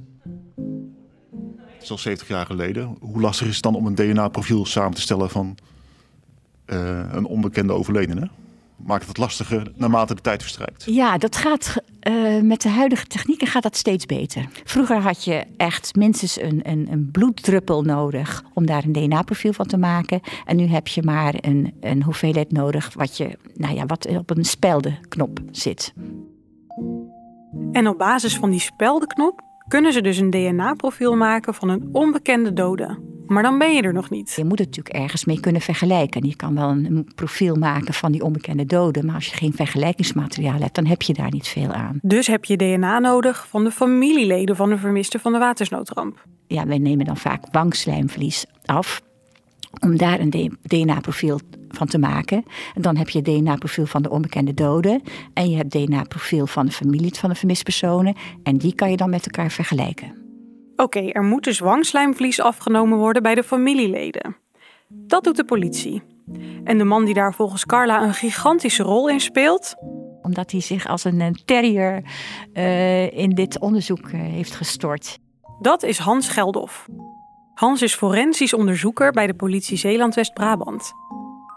Het 1.67 1.83
is 1.83 1.91
al 1.91 1.99
70 1.99 2.29
jaar 2.29 2.47
geleden. 2.47 2.97
Hoe 3.01 3.21
lastig 3.21 3.47
is 3.47 3.55
het 3.55 3.63
dan 3.63 3.75
om 3.75 3.87
een 3.87 3.95
DNA-profiel 3.95 4.67
samen 4.67 4.95
te 4.95 5.01
stellen 5.01 5.31
van 5.31 5.57
uh, 6.67 7.13
een 7.13 7.25
onbekende 7.25 7.73
overledene? 7.73 8.31
Maakt 8.77 9.07
het 9.07 9.19
lastiger 9.19 9.73
naarmate 9.75 10.15
de 10.15 10.21
tijd 10.21 10.43
verstrijkt? 10.43 10.85
Ja, 10.85 11.19
dat 11.19 11.37
gaat 11.37 11.75
uh, 12.09 12.41
met 12.43 12.63
de 12.63 12.69
huidige 12.69 13.07
technieken 13.07 13.47
gaat 13.47 13.63
dat 13.63 13.77
steeds 13.77 14.07
beter. 14.07 14.49
Vroeger 14.65 15.01
had 15.01 15.25
je 15.25 15.45
echt 15.57 15.95
minstens 15.95 16.41
een, 16.41 16.61
een, 16.63 16.89
een 16.91 17.11
bloeddruppel 17.11 17.83
nodig 17.83 18.43
om 18.55 18.67
daar 18.67 18.85
een 18.85 18.93
DNA-profiel 18.93 19.53
van 19.53 19.67
te 19.67 19.77
maken. 19.77 20.21
En 20.45 20.57
nu 20.57 20.67
heb 20.67 20.89
je 20.89 21.03
maar 21.03 21.35
een, 21.41 21.75
een 21.81 22.03
hoeveelheid 22.03 22.53
nodig 22.53 22.95
wat, 22.95 23.17
je, 23.17 23.39
nou 23.55 23.75
ja, 23.75 23.87
wat 23.87 24.07
op 24.07 24.31
een 24.31 24.45
speldenknop 24.45 25.41
zit. 25.51 25.95
En 27.73 27.89
op 27.89 27.99
basis 27.99 28.37
van 28.37 28.51
die 28.51 28.61
speldenknop 28.61 29.41
kunnen 29.69 29.93
ze 29.93 30.01
dus 30.01 30.19
een 30.19 30.31
DNA-profiel 30.31 31.17
maken 31.17 31.55
van 31.55 31.69
een 31.69 31.89
onbekende 31.93 32.53
dode. 32.53 33.15
Maar 33.27 33.43
dan 33.43 33.59
ben 33.59 33.75
je 33.75 33.83
er 33.83 33.93
nog 33.93 34.11
niet. 34.11 34.33
Je 34.37 34.45
moet 34.45 34.59
het 34.59 34.69
natuurlijk 34.69 34.97
ergens 34.97 35.25
mee 35.25 35.41
kunnen 35.41 35.61
vergelijken. 35.61 36.27
Je 36.27 36.37
kan 36.37 36.55
wel 36.55 36.69
een 36.69 37.09
profiel 37.15 37.55
maken 37.55 37.95
van 37.95 38.13
die 38.13 38.23
onbekende 38.23 38.67
dode, 38.67 39.03
maar 39.03 39.15
als 39.15 39.27
je 39.27 39.37
geen 39.37 39.53
vergelijkingsmateriaal 39.53 40.61
hebt, 40.61 40.75
dan 40.75 40.87
heb 40.87 41.03
je 41.03 41.13
daar 41.13 41.31
niet 41.31 41.49
veel 41.49 41.73
aan. 41.73 41.99
Dus 42.03 42.27
heb 42.27 42.45
je 42.45 42.57
DNA 42.57 42.99
nodig 42.99 43.47
van 43.49 43.65
de 43.65 43.71
familieleden 43.71 44.57
van 44.57 44.69
de 44.69 44.79
vermiste 44.79 45.19
van 45.19 45.33
de 45.33 45.39
watersnoodramp. 45.39 46.25
Ja, 46.47 46.67
wij 46.67 46.79
nemen 46.79 47.07
dan 47.07 47.17
vaak 47.17 47.45
wangslijmvlies 47.53 48.47
af 48.65 49.03
om 49.81 49.97
daar 49.97 50.21
een 50.21 50.57
DNA-profiel 50.63 51.41
van 51.69 51.87
te 51.87 51.99
maken. 51.99 52.45
En 52.75 52.83
dan 52.83 52.97
heb 52.97 53.09
je 53.09 53.23
DNA-profiel 53.23 53.87
van 53.87 54.03
de 54.03 54.11
onbekende 54.11 54.55
doden. 54.55 55.03
En 55.35 55.51
je 55.51 55.57
hebt 55.57 55.73
DNA-profiel 55.73 56.47
van 56.47 56.67
de 56.67 56.73
familie 56.73 57.15
van 57.15 57.31
de 57.31 57.37
vermiste 57.37 57.65
personen. 57.65 58.15
En 58.43 58.57
die 58.57 58.75
kan 58.75 58.91
je 58.91 58.97
dan 58.97 59.11
met 59.11 59.25
elkaar 59.27 59.51
vergelijken. 59.51 60.26
Oké, 60.77 61.01
er 61.01 61.23
moet 61.23 61.45
dus 61.45 61.59
wangslijmvlies 61.59 62.41
afgenomen 62.41 62.99
worden 62.99 63.23
bij 63.23 63.35
de 63.35 63.43
familieleden. 63.43 64.37
Dat 64.89 65.25
doet 65.25 65.37
de 65.37 65.45
politie. 65.45 66.03
En 66.65 66.79
de 66.79 66.85
man 66.85 67.05
die 67.05 67.15
daar 67.15 67.35
volgens 67.35 67.67
Carla 67.67 68.03
een 68.03 68.15
gigantische 68.15 68.83
rol 68.83 69.09
in 69.09 69.21
speelt. 69.21 69.75
Omdat 70.23 70.51
hij 70.51 70.61
zich 70.61 70.87
als 70.87 71.05
een 71.05 71.41
terrier 71.45 72.03
uh, 72.53 73.19
in 73.19 73.31
dit 73.31 73.59
onderzoek 73.59 74.09
uh, 74.09 74.21
heeft 74.21 74.55
gestort. 74.55 75.19
Dat 75.61 75.83
is 75.83 75.99
Hans 75.99 76.29
Geldof. 76.29 76.87
Hans 77.55 77.83
is 77.83 77.95
forensisch 77.95 78.55
onderzoeker 78.55 79.13
bij 79.13 79.27
de 79.27 79.35
politie 79.35 79.77
Zeeland-West-Brabant. 79.77 80.93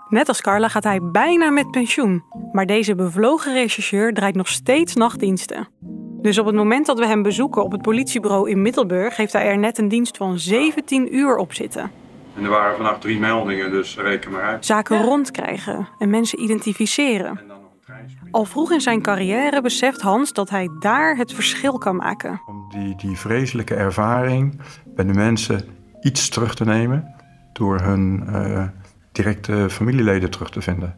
Net 0.09 0.27
als 0.27 0.41
Carla 0.41 0.67
gaat 0.67 0.83
hij 0.83 1.01
bijna 1.01 1.49
met 1.49 1.71
pensioen, 1.71 2.23
maar 2.51 2.65
deze 2.65 2.95
bevlogen 2.95 3.53
rechercheur 3.53 4.13
draait 4.13 4.35
nog 4.35 4.47
steeds 4.47 4.95
nachtdiensten. 4.95 5.67
Dus 6.21 6.37
op 6.37 6.45
het 6.45 6.55
moment 6.55 6.85
dat 6.85 6.99
we 6.99 7.05
hem 7.05 7.21
bezoeken 7.21 7.63
op 7.63 7.71
het 7.71 7.81
politiebureau 7.81 8.49
in 8.49 8.61
Middelburg, 8.61 9.17
heeft 9.17 9.33
hij 9.33 9.47
er 9.47 9.57
net 9.57 9.77
een 9.77 9.87
dienst 9.87 10.17
van 10.17 10.39
17 10.39 11.15
uur 11.15 11.35
op 11.37 11.53
zitten. 11.53 11.91
En 12.35 12.43
er 12.43 12.49
waren 12.49 12.75
vannacht 12.75 13.01
drie 13.01 13.19
meldingen, 13.19 13.71
dus 13.71 13.97
reken 13.97 14.31
maar 14.31 14.41
uit. 14.41 14.65
Zaken 14.65 15.01
rondkrijgen 15.01 15.87
en 15.97 16.09
mensen 16.09 16.41
identificeren. 16.41 17.39
Al 18.31 18.45
vroeg 18.45 18.71
in 18.71 18.81
zijn 18.81 19.01
carrière 19.01 19.61
beseft 19.61 20.01
Hans 20.01 20.33
dat 20.33 20.49
hij 20.49 20.69
daar 20.79 21.17
het 21.17 21.33
verschil 21.33 21.77
kan 21.77 21.95
maken. 21.95 22.41
Die, 22.69 22.95
die 22.95 23.17
vreselijke 23.17 23.75
ervaring 23.75 24.61
bij 24.85 25.05
de 25.05 25.13
mensen 25.13 25.61
iets 26.01 26.29
terug 26.29 26.55
te 26.55 26.65
nemen 26.65 27.15
door 27.53 27.79
hun 27.79 28.23
uh, 28.29 28.63
directe 29.11 29.69
familieleden 29.69 30.29
terug 30.29 30.49
te 30.49 30.61
vinden. 30.61 30.95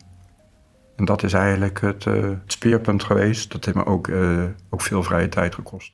En 0.96 1.06
dat 1.06 1.24
is 1.24 1.34
eigenlijk 1.34 1.82
het, 1.82 2.06
uh, 2.06 2.14
het 2.14 2.52
speerpunt 2.52 3.04
geweest. 3.04 3.52
Dat 3.52 3.66
heeft 3.66 3.78
me 3.78 3.86
ook, 3.86 4.08
uh, 4.08 4.44
ook 4.70 4.82
veel 4.82 5.04
vrije 5.04 5.30
tijd 5.30 5.56
gekost. 5.56 5.94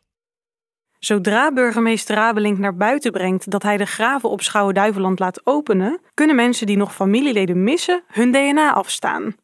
Zodra 0.99 1.51
burgemeester 1.51 2.15
Rabelink 2.15 2.57
naar 2.57 2.75
buiten 2.75 3.11
brengt 3.11 3.51
dat 3.51 3.63
hij 3.63 3.77
de 3.77 3.85
graven 3.85 4.29
op 4.29 4.41
Schouwen-Duiveland 4.41 5.19
laat 5.19 5.41
openen, 5.43 5.99
kunnen 6.13 6.35
mensen 6.35 6.67
die 6.67 6.77
nog 6.77 6.95
familieleden 6.95 7.63
missen 7.63 8.03
hun 8.07 8.31
DNA 8.31 8.73
afstaan. 8.73 9.35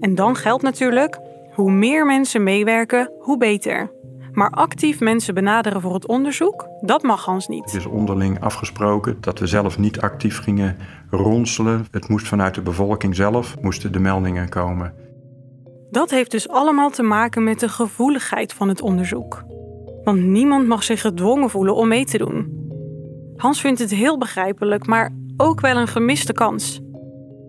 En 0.00 0.14
dan 0.14 0.36
geldt 0.36 0.62
natuurlijk: 0.62 1.18
hoe 1.54 1.70
meer 1.70 2.06
mensen 2.06 2.42
meewerken, 2.42 3.12
hoe 3.18 3.38
beter. 3.38 3.90
Maar 4.36 4.50
actief 4.50 5.00
mensen 5.00 5.34
benaderen 5.34 5.80
voor 5.80 5.94
het 5.94 6.06
onderzoek, 6.06 6.68
dat 6.80 7.02
mag 7.02 7.24
Hans 7.24 7.48
niet. 7.48 7.64
Het 7.64 7.74
is 7.74 7.86
onderling 7.86 8.40
afgesproken 8.40 9.16
dat 9.20 9.38
we 9.38 9.46
zelf 9.46 9.78
niet 9.78 10.00
actief 10.00 10.38
gingen 10.38 10.76
ronselen. 11.10 11.86
Het 11.90 12.08
moest 12.08 12.28
vanuit 12.28 12.54
de 12.54 12.60
bevolking 12.60 13.14
zelf, 13.14 13.56
moesten 13.60 13.92
de 13.92 13.98
meldingen 13.98 14.48
komen. 14.48 14.94
Dat 15.90 16.10
heeft 16.10 16.30
dus 16.30 16.48
allemaal 16.48 16.90
te 16.90 17.02
maken 17.02 17.44
met 17.44 17.60
de 17.60 17.68
gevoeligheid 17.68 18.52
van 18.52 18.68
het 18.68 18.80
onderzoek. 18.80 19.44
Want 20.04 20.20
niemand 20.22 20.66
mag 20.66 20.82
zich 20.82 21.00
gedwongen 21.00 21.50
voelen 21.50 21.74
om 21.74 21.88
mee 21.88 22.04
te 22.04 22.18
doen. 22.18 22.68
Hans 23.36 23.60
vindt 23.60 23.78
het 23.78 23.90
heel 23.90 24.18
begrijpelijk, 24.18 24.86
maar 24.86 25.12
ook 25.36 25.60
wel 25.60 25.76
een 25.76 25.88
gemiste 25.88 26.32
kans. 26.32 26.80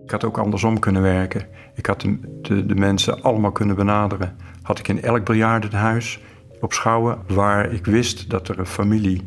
Ik 0.04 0.10
had 0.10 0.24
ook 0.24 0.38
andersom 0.38 0.78
kunnen 0.78 1.02
werken. 1.02 1.46
Ik 1.74 1.86
had 1.86 2.00
de, 2.00 2.18
de, 2.42 2.66
de 2.66 2.74
mensen 2.74 3.22
allemaal 3.22 3.52
kunnen 3.52 3.76
benaderen. 3.76 4.36
Had 4.62 4.78
ik 4.78 4.88
in 4.88 5.02
elk 5.02 5.24
biljardenhuis 5.24 6.20
op 6.60 6.72
Schouwen, 6.72 7.18
waar 7.26 7.72
ik 7.72 7.84
wist 7.84 8.30
dat 8.30 8.48
er 8.48 8.58
een 8.58 8.66
familie 8.66 9.22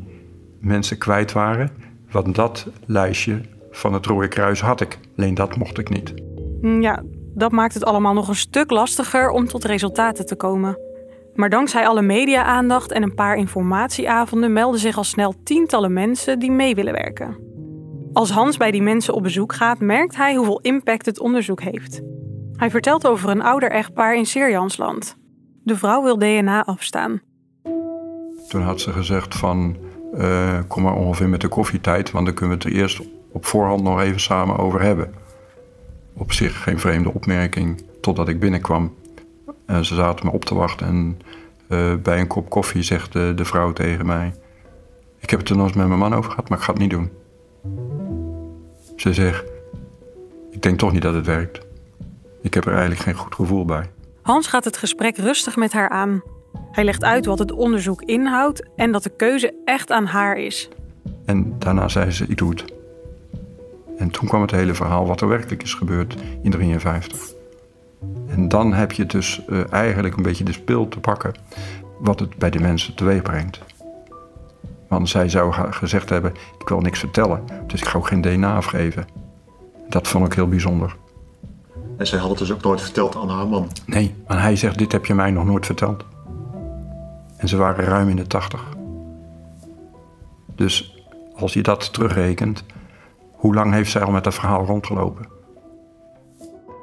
mensen 0.60 0.98
kwijt 0.98 1.32
waren. 1.32 1.70
Want 2.12 2.36
dat 2.36 2.68
lijstje 2.86 3.42
van 3.72 3.94
het 3.94 4.06
Rode 4.06 4.28
Kruis 4.28 4.62
had 4.62 4.82
ik. 4.82 5.00
Alleen 5.18 5.34
dat 5.34 5.56
mocht 5.56 5.78
ik 5.78 5.90
niet. 5.90 6.14
Ja, 6.62 7.04
dat 7.34 7.52
maakt 7.52 7.74
het 7.74 7.86
allemaal 7.86 8.14
nog 8.14 8.28
een 8.28 8.36
stuk 8.36 8.72
lastiger 8.72 9.30
om 9.30 9.48
tot 9.48 9.64
resultaten 9.64 10.26
te 10.26 10.36
komen. 10.36 10.78
Maar 11.36 11.50
dankzij 11.50 11.88
alle 11.88 12.02
media-aandacht 12.02 12.92
en 12.92 13.04
een 13.04 13.16
paar 13.16 13.36
informatieavonden 13.36 14.54
melden 14.54 14.80
zich 14.80 14.98
al 14.98 15.04
snel 15.04 15.34
tientallen 15.44 15.94
mensen 15.94 16.40
die 16.40 16.52
mee 16.52 16.76
willen 16.76 16.94
werken. 16.94 17.38
Als 18.14 18.30
Hans 18.30 18.58
bij 18.58 18.72
die 18.72 18.82
mensen 18.82 19.14
op 19.14 19.24
bezoek 19.24 19.54
gaat, 19.54 19.80
merkt 19.80 20.16
hij 20.16 20.36
hoeveel 20.36 20.60
impact 20.62 21.06
het 21.06 21.20
onderzoek 21.20 21.62
heeft. 21.62 22.02
Hij 22.56 22.70
vertelt 22.70 23.08
over 23.08 23.30
een 23.30 23.42
ouder 23.42 23.72
echtpaar 23.72 24.16
in 24.16 24.26
Sirjansland. 24.26 25.16
De 25.64 25.78
vrouw 25.78 26.04
wil 26.04 26.18
DNA 26.18 26.66
afstaan. 26.66 27.22
Toen 28.48 28.62
had 28.62 28.82
ze 28.82 28.92
gezegd 28.92 29.36
van, 29.36 29.78
uh, 30.14 30.60
kom 30.68 30.84
maar 30.84 30.96
ongeveer 30.96 31.30
met 31.30 31.42
de 31.42 31.48
koffietijd, 31.48 32.12
want 32.12 32.26
dan 32.26 32.36
kunnen 32.36 32.58
we 32.58 32.64
het 32.64 32.74
er 32.74 32.80
eerst 32.80 33.02
op 33.32 33.46
voorhand 33.46 33.84
nog 33.84 34.02
even 34.02 34.20
samen 34.20 34.58
over 34.58 34.82
hebben. 34.82 35.14
Op 36.14 36.32
zich 36.32 36.64
geen 36.64 36.80
vreemde 36.80 37.14
opmerking, 37.14 37.84
totdat 38.02 38.28
ik 38.28 38.40
binnenkwam. 38.40 38.96
En 39.66 39.86
ze 39.86 39.96
zaten 39.96 40.26
me 40.26 40.32
op 40.32 40.46
te 40.46 40.56
wachten 40.56 40.88
en 40.88 41.20
uh, 41.70 41.96
bij 41.96 42.20
een 42.20 42.28
kop 42.28 42.50
koffie 42.50 42.84
zegt 42.84 43.14
de, 43.14 43.34
de, 43.36 43.46
vrouw 43.46 43.74
tegen 43.74 44.06
mij... 44.06 44.34
Ik 45.20 45.30
heb 45.30 45.40
het 45.40 45.50
er 45.50 45.56
nog 45.56 45.68
eens 45.68 45.76
met 45.76 45.88
mijn 45.88 46.00
man 46.00 46.14
over 46.14 46.30
gehad, 46.30 46.50
maar 46.50 46.58
ik 46.58 46.64
ga 46.64 46.72
het 46.72 46.82
niet 46.82 46.90
doen. 46.90 47.12
Ze 48.96 49.14
zegt, 49.14 49.44
ik 50.52 50.62
denk 50.62 50.78
toch 50.78 50.92
niet 50.92 51.02
dat 51.02 51.14
het 51.14 51.26
werkt. 51.26 51.66
Ik 52.42 52.54
heb 52.54 52.66
er 52.66 52.72
eigenlijk 52.72 53.02
geen 53.02 53.14
goed 53.14 53.36
gevoel 53.36 53.66
bij. 53.66 53.90
Hans 54.22 54.48
gaat 54.48 54.64
het 54.64 54.78
gesprek 54.78 55.18
rustig 55.18 55.56
met 55.56 55.74
haar 55.74 55.90
aan. 55.90 56.22
Hij 56.72 56.84
legt 56.84 57.04
uit 57.04 57.26
wat 57.26 57.40
het 57.40 57.52
onderzoek 57.52 58.02
inhoudt 58.02 58.64
en 58.76 58.92
dat 58.92 59.04
de 59.04 59.10
keuze 59.10 59.54
echt 59.66 59.92
aan 59.92 60.06
haar 60.06 60.38
is. 60.38 60.70
En 61.26 61.56
daarna 61.60 61.88
zei 61.88 62.12
ze, 62.12 62.26
ik 62.28 62.38
doe 62.38 62.50
het. 62.50 62.66
En 63.98 64.10
toen 64.10 64.28
kwam 64.28 64.42
het 64.42 64.52
hele 64.52 64.74
verhaal 64.74 65.08
wat 65.08 65.22
er 65.22 65.28
werkelijk 65.28 65.64
is 65.64 65.74
gebeurd 65.74 66.16
in 66.42 66.52
53. 66.52 67.34
En 68.28 68.48
dan 68.48 68.74
heb 68.74 68.92
je 68.92 69.06
dus 69.06 69.42
uh, 69.50 69.74
eigenlijk 69.74 70.18
een 70.18 70.24
beetje 70.24 70.44
de 70.44 70.52
spil 70.52 70.88
te 70.88 71.00
pakken 71.00 71.34
wat 72.00 72.20
het 72.20 72.38
bij 72.38 72.50
de 72.50 72.60
mensen 72.60 72.96
teweeg 72.96 73.22
brengt. 73.22 73.60
Want 74.88 75.10
zij 75.10 75.30
zou 75.30 75.54
gezegd 75.72 76.10
hebben, 76.10 76.34
ik 76.60 76.68
wil 76.68 76.80
niks 76.80 77.00
vertellen, 77.00 77.44
dus 77.68 77.82
ik 77.82 77.88
ga 77.88 77.98
ook 77.98 78.08
geen 78.08 78.22
DNA 78.22 78.56
afgeven. 78.56 79.06
Dat 79.90 80.08
vond 80.08 80.26
ik 80.26 80.34
heel 80.34 80.48
bijzonder. 80.48 80.96
En 82.02 82.08
zij 82.08 82.20
had 82.20 82.30
het 82.30 82.38
dus 82.38 82.52
ook 82.52 82.62
nooit 82.62 82.82
verteld 82.82 83.16
aan 83.16 83.30
haar 83.30 83.48
man? 83.48 83.68
Nee, 83.86 84.16
maar 84.28 84.42
hij 84.42 84.56
zegt, 84.56 84.78
dit 84.78 84.92
heb 84.92 85.06
je 85.06 85.14
mij 85.14 85.32
nog 85.32 85.46
nooit 85.46 85.66
verteld. 85.66 86.06
En 87.38 87.48
ze 87.48 87.58
waren 87.58 87.86
ruim 87.86 88.10
in 88.10 88.16
de 88.16 88.28
tachtig. 88.28 88.64
Dus 90.56 91.04
als 91.36 91.54
je 91.54 91.62
dat 91.62 91.94
terugrekent, 91.94 92.64
hoe 93.32 93.54
lang 93.54 93.74
heeft 93.74 93.92
zij 93.92 94.02
al 94.02 94.12
met 94.12 94.24
dat 94.24 94.34
verhaal 94.34 94.66
rondgelopen? 94.66 95.28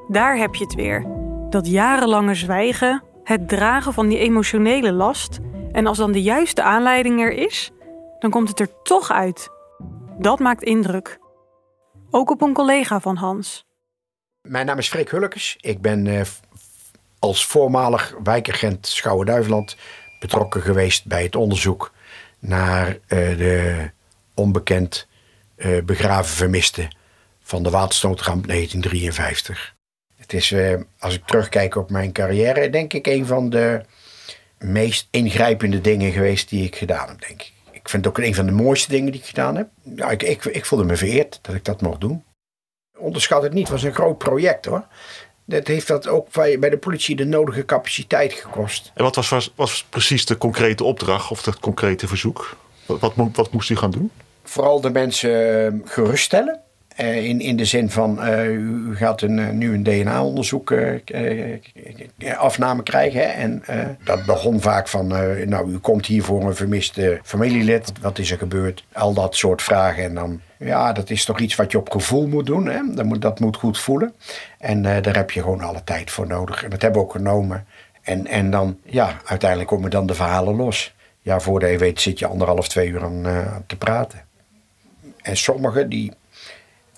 Daar 0.09 0.37
heb 0.37 0.55
je 0.55 0.65
het 0.65 0.75
weer. 0.75 1.07
Dat 1.51 1.67
jarenlange 1.67 2.35
zwijgen, 2.35 3.03
het 3.25 3.49
dragen 3.49 3.93
van 3.93 4.09
die 4.09 4.19
emotionele 4.19 4.93
last. 4.93 5.39
En 5.73 5.87
als 5.87 5.99
dan 5.99 6.13
de 6.13 6.23
juiste 6.23 6.63
aanleiding 6.63 7.21
er 7.21 7.33
is, 7.33 7.71
dan 8.19 8.31
komt 8.31 8.49
het 8.49 8.61
er 8.61 8.83
toch 8.83 9.11
uit. 9.11 9.51
Dat 10.19 10.39
maakt 10.39 10.63
indruk. 10.63 11.19
Ook 12.11 12.31
op 12.31 12.43
een 12.43 12.55
collega 12.55 13.01
van 13.01 13.17
Hans. 13.17 13.68
Mijn 14.43 14.67
naam 14.67 14.79
is 14.79 14.89
Freek 14.89 15.11
Hulkes. 15.11 15.57
Ik 15.61 15.81
ben 15.81 16.07
uh, 16.07 16.21
als 17.19 17.47
voormalig 17.47 18.15
wijkagent 18.23 18.87
Schouwen-Duiveland 18.87 19.77
betrokken 20.21 20.63
geweest 20.63 21.07
bij 21.07 21.23
het 21.23 21.37
onderzoek 21.37 21.93
naar 22.39 22.89
uh, 22.89 22.99
de 23.09 23.91
onbekend 24.35 25.07
uh, 25.57 25.83
begraven 25.83 26.37
vermisten 26.37 26.97
van 27.41 27.63
de 27.63 27.71
waterstootramp 27.71 28.47
1953. 28.47 29.77
Het 30.17 30.33
is, 30.33 30.55
als 30.99 31.15
ik 31.15 31.27
terugkijk 31.27 31.77
op 31.77 31.91
mijn 31.91 32.13
carrière, 32.13 32.71
denk 32.71 32.93
ik 32.93 33.07
een 33.07 33.27
van 33.27 33.51
de 33.51 33.85
meest 34.59 35.09
ingrijpende 35.11 35.81
dingen 35.81 36.13
geweest 36.13 36.49
die 36.49 36.65
ik 36.65 36.77
gedaan 36.77 37.09
heb, 37.09 37.21
denk 37.21 37.43
ik. 37.43 37.53
Ik 37.71 37.89
vind 37.89 38.05
het 38.05 38.07
ook 38.07 38.25
een 38.25 38.35
van 38.35 38.47
de 38.47 38.53
mooiste 38.53 38.89
dingen 38.89 39.13
die 39.13 39.21
ik 39.21 39.27
gedaan 39.27 39.57
heb. 39.57 39.69
Ja, 39.83 40.11
ik, 40.11 40.23
ik, 40.23 40.45
ik 40.45 40.65
voelde 40.65 40.85
me 40.85 40.97
vereerd 40.97 41.39
dat 41.43 41.55
ik 41.55 41.65
dat 41.65 41.81
mocht 41.81 42.01
doen. 42.01 42.25
Onderschat 42.99 43.43
het 43.43 43.53
niet, 43.53 43.63
het 43.63 43.73
was 43.73 43.83
een 43.83 43.95
groot 43.95 44.19
project 44.19 44.65
hoor. 44.65 44.85
Dat 45.45 45.67
heeft 45.67 45.87
dat 45.87 46.09
ook 46.09 46.33
bij 46.33 46.71
de 46.71 46.79
politie 46.79 47.17
de 47.17 47.25
nodige 47.25 47.65
capaciteit 47.65 48.33
gekost. 48.33 48.91
En 48.95 49.05
wat 49.05 49.17
was, 49.17 49.29
was, 49.29 49.53
was 49.55 49.87
precies 49.89 50.27
de 50.27 50.39
concrete 50.39 50.85
opdracht 50.85 51.31
of 51.31 51.45
het 51.45 51.59
concrete 51.59 52.07
verzoek? 52.07 52.57
Wat, 52.87 53.01
wat, 53.01 53.15
wat 53.33 53.53
moest 53.53 53.71
u 53.71 53.77
gaan 53.77 53.91
doen? 53.91 54.11
Vooral 54.43 54.81
de 54.81 54.91
mensen 54.91 55.83
geruststellen. 55.85 56.61
Uh, 57.01 57.25
in, 57.25 57.41
in 57.41 57.57
de 57.57 57.65
zin 57.65 57.91
van, 57.91 58.19
uh, 58.21 58.51
u 58.51 58.97
gaat 58.97 59.23
een, 59.23 59.39
uh, 59.39 59.49
nu 59.49 59.75
een 59.75 59.83
DNA-onderzoek 59.83 60.75
afname 62.37 62.83
krijgen. 62.83 63.35
En 63.35 63.63
dat 64.05 64.25
begon 64.25 64.61
vaak 64.61 64.89
van, 64.89 65.07
nou, 65.47 65.71
u 65.71 65.79
komt 65.79 66.07
hier 66.07 66.23
voor 66.23 66.43
een 66.43 66.55
vermiste 66.55 67.21
familielid. 67.23 67.93
Wat 68.01 68.19
is 68.19 68.31
er 68.31 68.39
gebeurd? 68.39 68.85
Al 68.93 69.15
dat 69.15 69.37
soort 69.37 69.63
vragen. 69.63 70.05
En 70.05 70.15
dan, 70.15 70.41
ja, 70.57 70.93
dat 70.93 71.11
is 71.11 71.25
toch 71.25 71.39
iets 71.39 71.55
wat 71.55 71.73
je 71.73 71.79
op 71.79 71.91
gevoel 71.91 72.27
moet 72.27 72.47
doen. 72.47 72.67
Hè? 72.67 72.81
Dat, 72.95 73.05
moet, 73.05 73.23
dat 73.23 73.41
moet 73.41 73.57
goed 73.57 73.79
voelen. 73.79 74.13
En 74.59 74.83
daar 74.83 75.17
heb 75.17 75.31
je 75.31 75.41
gewoon 75.41 75.61
alle 75.61 75.85
tijd 75.85 76.11
voor 76.11 76.27
nodig. 76.27 76.65
En 76.65 76.71
dat 76.71 76.83
hebben 76.83 77.01
we 77.01 77.07
ook 77.07 77.13
genomen. 77.13 77.67
En, 78.03 78.27
en 78.27 78.51
dan, 78.51 78.79
ja, 78.85 79.17
uiteindelijk 79.25 79.71
komen 79.71 79.91
dan 79.91 80.07
de 80.07 80.15
verhalen 80.15 80.57
los. 80.57 80.95
Ja, 81.21 81.41
voordat 81.41 81.71
je 81.71 81.79
weet 81.79 82.01
zit 82.01 82.19
je 82.19 82.27
anderhalf, 82.27 82.69
twee 82.69 82.89
uur 82.89 83.03
aan 83.03 83.25
te 83.67 83.77
praten. 83.77 84.21
En 85.23 85.37
sommigen 85.37 85.89
die 85.89 86.13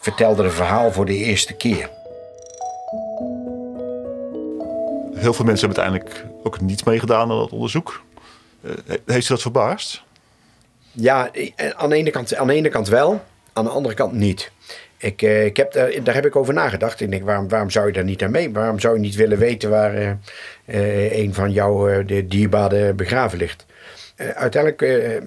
vertelde 0.00 0.42
een 0.42 0.50
verhaal 0.50 0.92
voor 0.92 1.06
de 1.06 1.16
eerste 1.16 1.52
keer. 1.52 1.90
Heel 5.14 5.32
veel 5.32 5.44
mensen 5.44 5.66
hebben 5.66 5.84
uiteindelijk 5.84 6.26
ook 6.42 6.60
niet 6.60 6.84
meegedaan 6.84 7.30
aan 7.30 7.38
dat 7.38 7.52
onderzoek. 7.52 8.02
Uh, 8.62 8.72
heeft 9.06 9.26
u 9.26 9.28
dat 9.28 9.42
verbaasd? 9.42 10.02
Ja, 10.92 11.30
aan 11.76 11.88
de, 11.88 11.96
ene 11.96 12.10
kant, 12.10 12.34
aan 12.34 12.46
de 12.46 12.54
ene 12.54 12.68
kant 12.68 12.88
wel, 12.88 13.22
aan 13.52 13.64
de 13.64 13.70
andere 13.70 13.94
kant 13.94 14.12
niet. 14.12 14.50
Ik, 14.96 15.22
uh, 15.22 15.44
ik 15.44 15.56
heb 15.56 15.72
daar, 15.72 16.14
heb 16.14 16.26
ik 16.26 16.36
over 16.36 16.54
nagedacht. 16.54 17.00
Ik 17.00 17.10
denk, 17.10 17.24
waarom, 17.24 17.48
waarom 17.48 17.70
zou 17.70 17.86
je 17.86 17.92
daar 17.92 18.04
niet 18.04 18.22
aan 18.22 18.30
mee? 18.30 18.52
Waarom 18.52 18.78
zou 18.78 18.94
je 18.94 19.00
niet 19.00 19.14
willen 19.14 19.38
weten 19.38 19.70
waar 19.70 20.18
uh, 20.64 21.18
een 21.18 21.34
van 21.34 21.52
jouw 21.52 22.04
de 22.04 22.26
dierbaren 22.26 22.96
begraven 22.96 23.38
ligt? 23.38 23.66
Uiteindelijk 24.34 24.80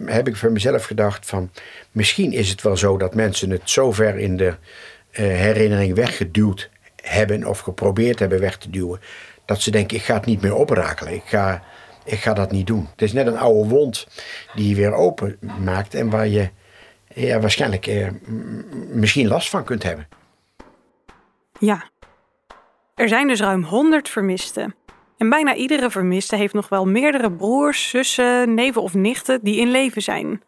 heb 0.09 0.27
ik 0.27 0.35
voor 0.35 0.51
mezelf 0.51 0.85
gedacht 0.85 1.25
van 1.25 1.51
Misschien 1.93 2.31
is 2.31 2.49
het 2.49 2.61
wel 2.61 2.77
zo 2.77 2.97
dat 2.97 3.15
mensen 3.15 3.49
het 3.49 3.69
zo 3.69 3.91
ver 3.91 4.17
in 4.17 4.37
de 4.37 4.47
uh, 4.47 4.57
herinnering 5.15 5.95
weggeduwd 5.95 6.69
hebben 6.95 7.45
of 7.45 7.59
geprobeerd 7.59 8.19
hebben 8.19 8.39
weg 8.39 8.57
te 8.57 8.69
duwen, 8.69 8.99
dat 9.45 9.61
ze 9.61 9.71
denken: 9.71 9.97
ik 9.97 10.03
ga 10.03 10.13
het 10.13 10.25
niet 10.25 10.41
meer 10.41 10.55
oprakelen. 10.55 11.13
Ik 11.13 11.23
ga, 11.25 11.63
ik 12.05 12.19
ga 12.19 12.33
dat 12.33 12.51
niet 12.51 12.67
doen. 12.67 12.87
Het 12.91 13.01
is 13.01 13.13
net 13.13 13.27
een 13.27 13.37
oude 13.37 13.69
wond 13.69 14.07
die 14.55 14.69
je 14.69 14.75
weer 14.75 14.93
open 14.93 15.37
maakt 15.59 15.93
en 15.93 16.09
waar 16.09 16.27
je 16.27 16.49
waarschijnlijk 17.39 17.87
eh, 17.87 18.07
misschien 18.87 19.27
last 19.27 19.49
van 19.49 19.63
kunt 19.63 19.83
hebben. 19.83 20.07
Ja, 21.59 21.89
er 22.95 23.07
zijn 23.07 23.27
dus 23.27 23.39
ruim 23.39 23.63
100 23.63 24.09
vermisten. 24.09 24.75
En 25.17 25.29
bijna 25.29 25.55
iedere 25.55 25.89
vermiste 25.89 26.35
heeft 26.35 26.53
nog 26.53 26.69
wel 26.69 26.85
meerdere 26.85 27.31
broers, 27.31 27.89
zussen, 27.89 28.53
neven 28.53 28.81
of 28.81 28.93
nichten 28.93 29.39
die 29.43 29.57
in 29.57 29.71
leven 29.71 30.01
zijn. 30.01 30.41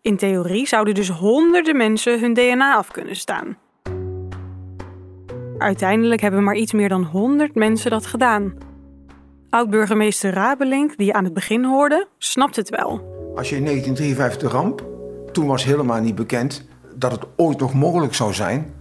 In 0.00 0.16
theorie 0.16 0.66
zouden 0.66 0.94
dus 0.94 1.08
honderden 1.08 1.76
mensen 1.76 2.20
hun 2.20 2.34
DNA 2.34 2.76
af 2.76 2.90
kunnen 2.90 3.16
staan. 3.16 3.56
Uiteindelijk 5.58 6.20
hebben 6.20 6.44
maar 6.44 6.56
iets 6.56 6.72
meer 6.72 6.88
dan 6.88 7.04
100 7.04 7.54
mensen 7.54 7.90
dat 7.90 8.06
gedaan. 8.06 8.54
Oud-burgemeester 9.50 10.32
Rabelink, 10.32 10.96
die 10.96 11.14
aan 11.14 11.24
het 11.24 11.34
begin 11.34 11.64
hoorde, 11.64 12.06
snapt 12.18 12.56
het 12.56 12.68
wel. 12.68 12.88
Als 13.36 13.48
je 13.48 13.56
in 13.56 13.64
1953 13.64 14.52
ramp, 14.52 14.84
toen 15.32 15.46
was 15.46 15.64
helemaal 15.64 16.00
niet 16.00 16.14
bekend 16.14 16.68
dat 16.94 17.12
het 17.12 17.24
ooit 17.36 17.58
nog 17.58 17.74
mogelijk 17.74 18.14
zou 18.14 18.32
zijn 18.32 18.74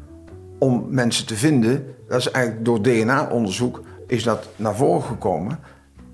om 0.59 0.85
mensen 0.89 1.25
te 1.25 1.35
vinden. 1.35 1.95
Dat 2.07 2.19
is 2.19 2.31
eigenlijk 2.31 2.65
door 2.65 2.81
DNA-onderzoek 2.81 3.81
is 4.13 4.23
dat 4.23 4.47
naar 4.55 4.75
voren 4.75 5.03
gekomen. 5.03 5.59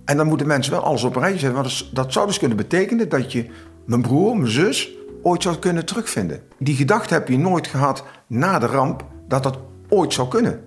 En 0.05 0.17
dan 0.17 0.27
moeten 0.27 0.47
mensen 0.47 0.71
wel 0.71 0.83
alles 0.83 1.03
op 1.03 1.15
een 1.15 1.21
rijtje 1.21 1.39
zetten. 1.39 1.61
Want 1.61 1.95
dat 1.95 2.13
zou 2.13 2.27
dus 2.27 2.39
kunnen 2.39 2.57
betekenen 2.57 3.09
dat 3.09 3.31
je 3.31 3.49
mijn 3.85 4.01
broer, 4.01 4.37
mijn 4.37 4.51
zus, 4.51 4.89
ooit 5.21 5.43
zou 5.43 5.57
kunnen 5.57 5.85
terugvinden. 5.85 6.41
Die 6.57 6.75
gedachte 6.75 7.13
heb 7.13 7.27
je 7.27 7.37
nooit 7.37 7.67
gehad 7.67 8.03
na 8.27 8.59
de 8.59 8.65
ramp 8.65 9.05
dat 9.27 9.43
dat 9.43 9.57
ooit 9.89 10.13
zou 10.13 10.27
kunnen. 10.27 10.65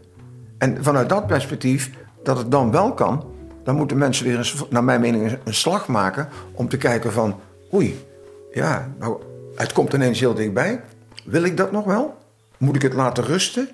En 0.58 0.84
vanuit 0.84 1.08
dat 1.08 1.26
perspectief, 1.26 1.90
dat 2.22 2.38
het 2.38 2.50
dan 2.50 2.70
wel 2.70 2.94
kan, 2.94 3.24
dan 3.64 3.76
moeten 3.76 3.98
mensen 3.98 4.24
weer 4.24 4.36
eens, 4.36 4.64
naar 4.70 4.84
mijn 4.84 5.00
mening, 5.00 5.38
een 5.44 5.54
slag 5.54 5.88
maken 5.88 6.28
om 6.52 6.68
te 6.68 6.76
kijken 6.76 7.12
van, 7.12 7.40
oei, 7.74 8.04
ja, 8.52 8.88
nou, 8.98 9.20
het 9.54 9.72
komt 9.72 9.92
ineens 9.92 10.20
heel 10.20 10.34
dichtbij. 10.34 10.80
Wil 11.24 11.42
ik 11.42 11.56
dat 11.56 11.72
nog 11.72 11.84
wel? 11.84 12.14
Moet 12.58 12.76
ik 12.76 12.82
het 12.82 12.94
laten 12.94 13.24
rusten? 13.24 13.68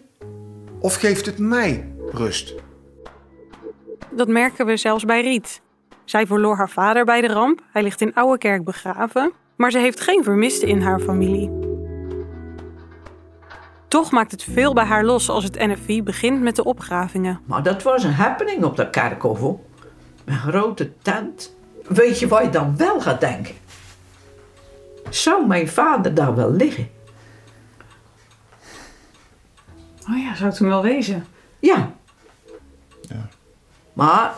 Of 0.80 0.94
geeft 0.94 1.26
het 1.26 1.38
mij 1.38 1.92
rust? 2.12 2.54
Dat 4.10 4.28
merken 4.28 4.66
we 4.66 4.76
zelfs 4.76 5.04
bij 5.04 5.22
Riet. 5.22 5.60
Zij 6.04 6.26
verloor 6.26 6.56
haar 6.56 6.70
vader 6.70 7.04
bij 7.04 7.20
de 7.20 7.26
ramp. 7.26 7.62
Hij 7.72 7.82
ligt 7.82 8.00
in 8.00 8.14
Ouwekerk 8.14 8.64
begraven. 8.64 9.32
Maar 9.56 9.70
ze 9.70 9.78
heeft 9.78 10.00
geen 10.00 10.24
vermisten 10.24 10.68
in 10.68 10.80
haar 10.80 11.00
familie. 11.00 11.50
Toch 13.88 14.10
maakt 14.10 14.30
het 14.30 14.42
veel 14.42 14.72
bij 14.72 14.84
haar 14.84 15.04
los 15.04 15.28
als 15.28 15.44
het 15.44 15.58
NFI 15.58 16.02
begint 16.02 16.40
met 16.40 16.56
de 16.56 16.64
opgravingen. 16.64 17.40
Maar 17.44 17.62
dat 17.62 17.82
was 17.82 18.04
een 18.04 18.12
happening 18.12 18.64
op 18.64 18.76
dat 18.76 18.90
kerkhof. 18.90 19.40
Een 20.24 20.38
grote 20.38 20.92
tent. 20.98 21.56
Weet 21.88 22.18
je 22.18 22.28
wat 22.28 22.42
je 22.42 22.50
dan 22.50 22.76
wel 22.76 23.00
gaat 23.00 23.20
denken? 23.20 23.54
Zou 25.10 25.46
mijn 25.46 25.68
vader 25.68 26.14
daar 26.14 26.34
wel 26.34 26.52
liggen? 26.52 26.88
Oh 30.10 30.18
ja, 30.22 30.34
zou 30.34 30.48
het 30.48 30.58
hem 30.58 30.68
wel 30.68 30.82
wezen? 30.82 31.26
Ja. 31.58 31.76
ja. 31.76 31.97
Maar 33.98 34.34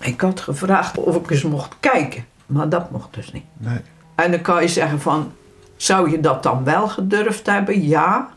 ik 0.00 0.20
had 0.20 0.40
gevraagd 0.40 0.98
of 0.98 1.16
ik 1.16 1.30
eens 1.30 1.42
mocht 1.42 1.74
kijken. 1.80 2.26
Maar 2.46 2.68
dat 2.68 2.90
mocht 2.90 3.14
dus 3.14 3.32
niet. 3.32 3.44
Nee. 3.52 3.80
En 4.14 4.30
dan 4.30 4.40
kan 4.40 4.62
je 4.62 4.68
zeggen 4.68 5.00
van, 5.00 5.32
zou 5.76 6.10
je 6.10 6.20
dat 6.20 6.42
dan 6.42 6.64
wel 6.64 6.88
gedurfd 6.88 7.46
hebben? 7.46 7.82
Ja. 7.82 8.30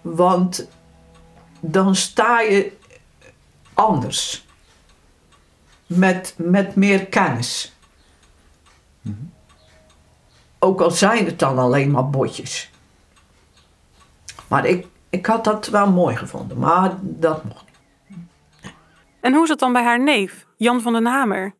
Want 0.00 0.68
dan 1.60 1.94
sta 1.94 2.40
je 2.40 2.76
anders. 3.74 4.46
Met, 5.86 6.34
met 6.36 6.74
meer 6.74 7.06
kennis. 7.06 7.76
Mm 9.00 9.32
Ook 10.58 10.80
al 10.80 10.90
zijn 10.90 11.26
het 11.26 11.38
dan 11.38 11.58
alleen 11.58 11.90
maar 11.90 12.10
botjes. 12.10 12.70
Maar 14.46 14.66
ik, 14.66 14.86
ik 15.08 15.26
had 15.26 15.44
dat 15.44 15.66
wel 15.66 15.90
mooi 15.90 16.16
gevonden. 16.16 16.58
Maar 16.58 16.94
dat 17.00 17.44
mocht. 17.44 17.66
En 19.28 19.34
hoe 19.34 19.42
is 19.42 19.48
het 19.48 19.58
dan 19.58 19.72
bij 19.72 19.82
haar 19.82 20.02
neef, 20.02 20.46
Jan 20.56 20.80
van 20.80 20.92
den 20.92 21.06
Hamer? 21.06 21.54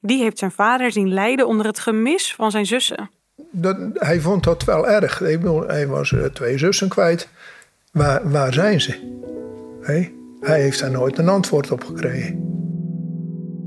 Die 0.00 0.22
heeft 0.22 0.38
zijn 0.38 0.50
vader 0.50 0.92
zien 0.92 1.12
lijden 1.12 1.46
onder 1.46 1.66
het 1.66 1.78
gemis 1.78 2.34
van 2.34 2.50
zijn 2.50 2.66
zussen. 2.66 3.10
Dat, 3.50 3.76
hij 3.94 4.20
vond 4.20 4.44
dat 4.44 4.64
wel 4.64 4.88
erg. 4.88 5.18
Hij 5.66 5.86
was 5.86 6.10
uh, 6.10 6.24
twee 6.24 6.58
zussen 6.58 6.88
kwijt. 6.88 7.28
Waar, 7.92 8.30
waar 8.30 8.52
zijn 8.52 8.80
ze? 8.80 9.20
Hij, 9.82 10.14
hij 10.40 10.60
heeft 10.60 10.80
daar 10.80 10.90
nooit 10.90 11.18
een 11.18 11.28
antwoord 11.28 11.70
op 11.70 11.84
gekregen. 11.84 12.40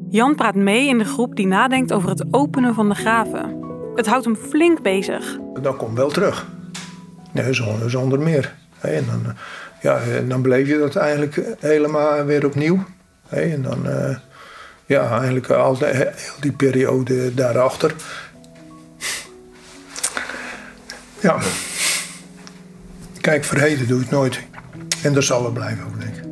Jan 0.10 0.36
praat 0.36 0.56
mee 0.56 0.88
in 0.88 0.98
de 0.98 1.06
groep 1.06 1.36
die 1.36 1.48
nadenkt 1.48 1.94
over 1.94 2.10
het 2.10 2.26
openen 2.32 2.74
van 2.74 2.90
de 2.90 2.96
graven. 2.96 3.64
Het 3.96 4.06
houdt 4.06 4.26
hem 4.26 4.36
flink 4.36 4.82
bezig. 4.82 5.38
Dat 5.62 5.76
komt 5.76 5.98
wel 5.98 6.10
terug. 6.10 6.48
Nee, 7.32 7.54
zonder, 7.54 7.90
zonder 7.90 8.20
meer. 8.20 8.56
En 8.80 9.06
dan, 9.06 9.34
ja, 9.82 10.00
dan 10.28 10.42
bleef 10.42 10.68
je 10.68 10.78
dat 10.78 10.96
eigenlijk 10.96 11.56
helemaal 11.60 12.24
weer 12.24 12.46
opnieuw. 12.46 12.84
En 13.30 13.62
dan, 13.62 13.88
uh, 13.88 14.18
ja, 14.86 15.18
eigenlijk 15.18 15.50
al 15.50 15.78
heel 15.78 16.12
die 16.40 16.52
periode 16.52 17.34
daarachter. 17.34 17.94
Ja. 21.20 21.38
Kijk, 23.22 23.44
verheden 23.44 23.88
doe 23.88 24.02
ik 24.02 24.10
nooit. 24.10 24.42
En 25.04 25.14
dat 25.14 25.24
zal 25.24 25.46
er 25.46 25.52
blijven 25.52 25.86
ook, 25.86 26.00
denk 26.00 26.16
ik. 26.16 26.24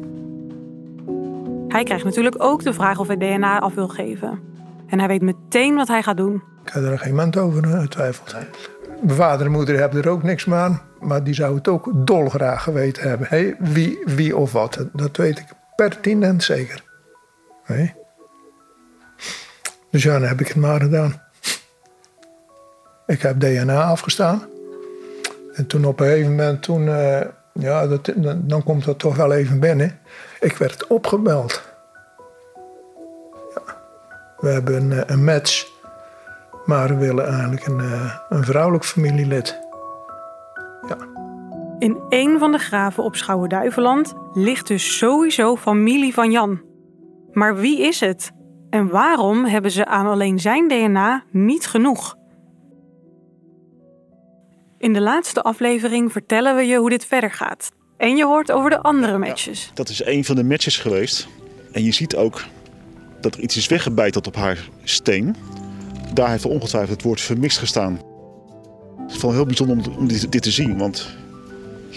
Hij 1.68 1.84
krijgt 1.84 2.04
natuurlijk 2.04 2.36
ook 2.38 2.64
de 2.64 2.74
vraag 2.74 3.00
of 3.00 3.08
hij 3.08 3.18
DNA 3.18 3.60
af 3.60 3.74
wil 3.74 3.88
geven. 3.88 4.40
En 4.88 5.00
hij 5.00 5.08
weet 5.08 5.22
meteen 5.22 5.76
wat 5.76 5.88
hij 5.88 6.04
gaat 6.04 6.18
doen. 6.18 6.44
Ik 6.66 6.74
heb 6.74 6.84
er 6.84 7.00
geen 7.00 7.16
moment 7.16 7.38
over 7.38 7.66
getwijfeld. 7.66 8.36
Mijn 9.02 9.16
vader 9.16 9.46
en 9.46 9.52
moeder 9.52 9.80
hebben 9.80 10.04
er 10.04 10.10
ook 10.10 10.24
niks 10.24 10.50
aan. 10.52 10.82
Maar 11.00 11.24
die 11.24 11.34
zou 11.34 11.56
het 11.56 11.68
ook 11.68 11.90
dolgraag 11.94 12.64
geweten 12.64 13.10
hebben. 13.10 13.28
Hey, 13.30 13.56
wie, 13.60 14.00
wie 14.06 14.38
of 14.38 14.52
wat. 14.52 14.86
Dat 14.94 15.18
weet 15.18 15.40
ik 15.40 15.46
pertinent 15.76 16.44
zeker. 16.44 16.84
Hey. 17.64 17.96
Dus 19.92 20.04
ja, 20.04 20.20
dan 20.20 20.28
heb 20.28 20.40
ik 20.40 20.48
het 20.48 20.58
maar 20.58 20.82
gedaan. 20.82 21.22
Ik 23.06 23.22
heb 23.22 23.40
DNA 23.40 23.84
afgestaan. 23.84 24.44
En 25.54 25.68
toen 25.68 25.86
op 25.86 26.00
een 26.00 26.06
gegeven 26.06 26.30
moment, 26.30 26.62
toen, 26.62 26.86
uh, 26.88 27.22
ja, 27.54 27.88
dat, 27.88 28.12
dan, 28.38 28.64
komt 28.64 28.86
dat 28.86 29.00
toch 29.00 29.16
wel 29.16 29.34
even 29.34 29.60
binnen. 29.60 30.00
Ik 30.40 30.58
werd 30.58 30.88
opgebeld. 30.88 31.62
We 34.38 34.50
hebben 34.50 34.76
een, 34.76 34.92
eh, 34.92 35.04
een, 35.06 35.24
match, 35.24 35.68
maar 36.66 36.88
we 36.88 36.96
willen 36.96 37.28
eigenlijk 37.28 37.66
een, 37.66 37.80
uh, 37.80 38.16
een 38.30 38.44
vrouwelijk 38.44 38.86
familielid. 38.86 39.63
In 41.84 42.02
een 42.10 42.40
van 42.40 42.52
de 42.52 42.58
graven 42.58 43.04
op 43.04 43.16
Schouwen-Duiveland 43.16 44.14
ligt 44.34 44.68
dus 44.68 44.98
sowieso 44.98 45.56
familie 45.56 46.14
van 46.14 46.32
Jan. 46.32 46.62
Maar 47.32 47.56
wie 47.56 47.82
is 47.82 48.00
het? 48.00 48.32
En 48.70 48.90
waarom 48.90 49.46
hebben 49.46 49.72
ze 49.72 49.86
aan 49.86 50.08
alleen 50.08 50.40
zijn 50.40 50.68
DNA 50.68 51.24
niet 51.32 51.68
genoeg? 51.68 52.16
In 54.78 54.94
de 54.94 55.02
laatste 55.02 55.42
aflevering 55.42 56.12
vertellen 56.12 56.56
we 56.56 56.62
je 56.62 56.78
hoe 56.78 56.90
dit 56.90 57.06
verder 57.06 57.32
gaat. 57.32 57.72
En 57.98 58.16
je 58.16 58.26
hoort 58.26 58.52
over 58.52 58.70
de 58.70 58.82
andere 58.82 59.18
matches. 59.18 59.72
dat 59.74 59.90
is 59.90 60.06
een 60.06 60.26
van 60.26 60.36
de 60.36 60.44
matches 60.44 60.78
geweest. 60.78 61.28
En 61.72 61.84
je 61.84 61.92
ziet 61.92 62.16
ook 62.16 62.44
dat 63.22 63.36
er 63.36 63.42
iets 63.42 63.58
is 63.58 63.68
weggebeiteld 63.68 64.28
op 64.28 64.36
haar 64.36 64.70
steen. 64.84 65.36
Daar 66.14 66.30
heeft 66.30 66.46
ongetwijfeld 66.46 66.96
het 66.96 67.04
woord 67.04 67.22
vermist 67.22 67.58
gestaan. 67.58 68.02
Het 68.98 69.16
is 69.16 69.22
wel 69.22 69.32
heel 69.32 69.46
bijzonder 69.46 69.98
om 69.98 70.08
dit 70.08 70.42
te 70.42 70.52
zien. 70.52 70.78
Want 70.78 71.22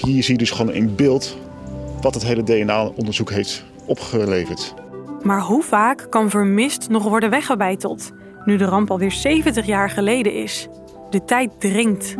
hier 0.04 0.22
zie 0.22 0.32
je 0.32 0.38
dus 0.38 0.50
gewoon 0.50 0.74
in 0.74 0.94
beeld 0.94 1.36
wat 2.00 2.14
het 2.14 2.24
hele 2.24 2.42
DNA-onderzoek 2.42 3.30
heeft 3.30 3.64
opgeleverd. 3.86 4.74
Maar 5.22 5.40
hoe 5.40 5.62
vaak 5.62 6.06
kan 6.10 6.30
vermist 6.30 6.88
nog 6.88 7.04
worden 7.04 7.30
weggebeiteld? 7.30 8.12
Nu 8.44 8.56
de 8.56 8.64
ramp 8.64 8.90
alweer 8.90 9.12
70 9.12 9.66
jaar 9.66 9.90
geleden 9.90 10.32
is. 10.32 10.68
De 11.10 11.24
tijd 11.24 11.50
dringt. 11.60 12.14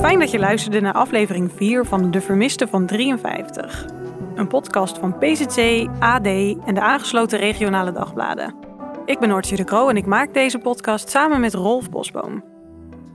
Fijn 0.00 0.18
dat 0.18 0.30
je 0.30 0.38
luisterde 0.38 0.80
naar 0.80 0.92
aflevering 0.92 1.50
4 1.56 1.84
van 1.84 2.10
De 2.10 2.20
Vermiste 2.20 2.68
van 2.68 2.86
53. 2.86 3.86
Een 4.34 4.48
podcast 4.48 4.98
van 4.98 5.18
PZC, 5.18 5.88
AD 5.98 6.26
en 6.66 6.74
de 6.74 6.80
aangesloten 6.80 7.38
regionale 7.38 7.92
dagbladen. 7.92 8.63
Ik 9.06 9.18
ben 9.18 9.28
Noortje 9.28 9.56
de 9.56 9.64
Kroo 9.64 9.88
en 9.88 9.96
ik 9.96 10.06
maak 10.06 10.34
deze 10.34 10.58
podcast 10.58 11.10
samen 11.10 11.40
met 11.40 11.54
Rolf 11.54 11.90
Bosboom. 11.90 12.44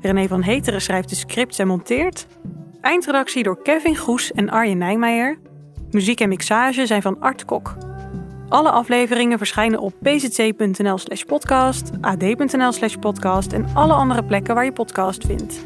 René 0.02 0.28
van 0.28 0.41
Heteren 0.41 0.82
schrijft 0.82 1.10
de 1.10 1.15
scripts 1.15 1.60
en 1.60 1.67
monteert. 1.67 2.28
Eindredactie 2.82 3.43
door 3.43 3.62
Kevin 3.62 3.95
Goes 3.95 4.32
en 4.32 4.49
Arjen 4.49 4.78
Nijmeijer. 4.78 5.39
Muziek 5.91 6.19
en 6.19 6.30
mixage 6.30 6.86
zijn 6.86 7.02
van 7.02 7.19
Art 7.19 7.45
Kok. 7.45 7.75
Alle 8.49 8.69
afleveringen 8.69 9.38
verschijnen 9.38 9.80
op 9.80 9.93
pzc.nl 10.02 10.97
slash 10.97 11.23
podcast, 11.23 11.91
ad.nl 12.02 12.71
slash 12.71 12.95
podcast 12.95 13.54
en 13.54 13.65
alle 13.73 13.93
andere 13.93 14.23
plekken 14.23 14.56
waar 14.56 14.65
je 14.65 14.71
podcast 14.71 15.25
vindt. 15.25 15.65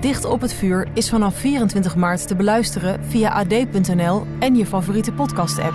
Dicht 0.00 0.24
op 0.24 0.40
het 0.40 0.52
vuur 0.52 0.88
is 0.92 1.08
vanaf 1.08 1.34
24 1.34 1.96
maart 1.96 2.28
te 2.28 2.36
beluisteren 2.36 3.04
via 3.04 3.30
ad.nl 3.30 4.26
en 4.38 4.56
je 4.56 4.66
favoriete 4.66 5.12
podcast-app. 5.12 5.74